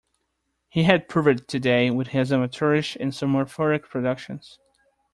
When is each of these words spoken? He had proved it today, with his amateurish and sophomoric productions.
He 0.67 0.81
had 0.81 1.07
proved 1.07 1.41
it 1.41 1.47
today, 1.47 1.91
with 1.91 2.07
his 2.07 2.33
amateurish 2.33 2.95
and 2.99 3.13
sophomoric 3.13 3.87
productions. 3.87 4.57